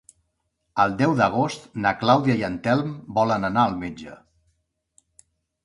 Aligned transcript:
El 0.83 0.95
deu 1.01 1.13
d'agost 1.19 1.67
na 1.83 1.91
Clàudia 1.99 2.39
i 2.41 2.47
en 2.49 2.57
Telm 2.69 2.97
volen 3.21 3.47
anar 3.53 3.67
al 3.69 3.79
metge. 3.85 4.19